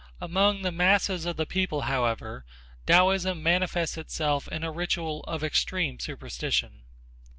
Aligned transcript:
Among 0.19 0.63
the 0.63 0.71
masses 0.71 1.27
of 1.27 1.35
the 1.37 1.45
people, 1.45 1.81
however, 1.81 2.43
Taoism 2.87 3.43
manifests 3.43 3.99
itself 3.99 4.47
in 4.47 4.63
a 4.63 4.71
ritual 4.71 5.21
of 5.27 5.43
extreme 5.43 5.99
superstition. 5.99 6.85